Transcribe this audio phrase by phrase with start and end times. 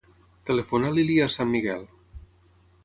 [0.49, 1.87] Telefona a l'Ilías San Miguel.